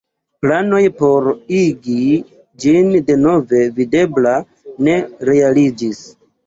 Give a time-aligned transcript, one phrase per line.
[0.45, 1.27] Planoj por
[1.59, 1.99] igi
[2.65, 4.37] ĝin denove videbla
[4.89, 4.99] ne
[5.33, 6.07] realiĝis.